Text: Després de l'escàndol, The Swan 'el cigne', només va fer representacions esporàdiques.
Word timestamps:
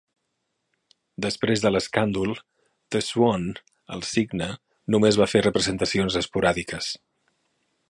Després 1.25 1.65
de 1.65 1.71
l'escàndol, 1.73 2.33
The 2.95 3.01
Swan 3.09 3.45
'el 3.97 4.03
cigne', 4.13 4.49
només 4.97 5.23
va 5.23 5.31
fer 5.35 5.45
representacions 5.49 6.21
esporàdiques. 6.25 6.91